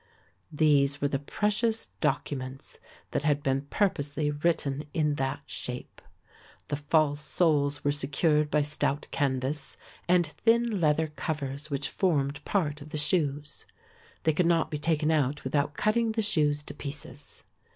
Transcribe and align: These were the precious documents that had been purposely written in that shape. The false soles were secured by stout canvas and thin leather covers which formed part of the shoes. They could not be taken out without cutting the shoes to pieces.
These 0.51 0.99
were 0.99 1.09
the 1.09 1.19
precious 1.19 1.89
documents 2.01 2.79
that 3.11 3.23
had 3.23 3.43
been 3.43 3.67
purposely 3.69 4.31
written 4.31 4.85
in 4.95 5.13
that 5.17 5.43
shape. 5.45 6.01
The 6.69 6.75
false 6.77 7.21
soles 7.21 7.83
were 7.83 7.91
secured 7.91 8.49
by 8.49 8.63
stout 8.63 9.07
canvas 9.11 9.77
and 10.07 10.25
thin 10.25 10.79
leather 10.81 11.05
covers 11.05 11.69
which 11.69 11.87
formed 11.87 12.43
part 12.45 12.81
of 12.81 12.89
the 12.89 12.97
shoes. 12.97 13.67
They 14.23 14.33
could 14.33 14.47
not 14.47 14.71
be 14.71 14.79
taken 14.79 15.11
out 15.11 15.43
without 15.43 15.75
cutting 15.75 16.13
the 16.13 16.23
shoes 16.23 16.63
to 16.63 16.73
pieces. 16.73 17.43